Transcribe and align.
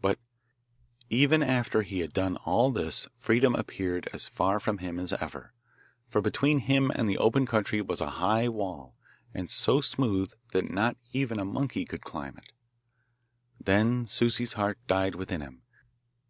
But 0.00 0.18
even 1.10 1.42
after 1.42 1.82
he 1.82 2.00
had 2.00 2.14
done 2.14 2.38
all 2.46 2.70
this 2.70 3.08
freedom 3.18 3.54
appeared 3.54 4.08
as 4.10 4.26
far 4.26 4.58
from 4.58 4.78
him 4.78 4.98
as 4.98 5.12
ever, 5.12 5.52
for 6.08 6.22
between 6.22 6.60
him 6.60 6.90
and 6.94 7.06
the 7.06 7.18
open 7.18 7.44
country 7.44 7.82
was 7.82 8.00
a 8.00 8.10
high 8.16 8.48
wall, 8.48 8.96
and 9.34 9.50
so 9.50 9.82
smooth 9.82 10.32
that 10.52 10.70
not 10.70 10.96
even 11.12 11.38
a 11.38 11.44
monkey 11.44 11.84
could 11.84 12.00
climb 12.00 12.38
it. 12.38 12.52
Then 13.60 14.06
Souci's 14.06 14.54
heart 14.54 14.78
died 14.86 15.14
within 15.14 15.42
him. 15.42 15.60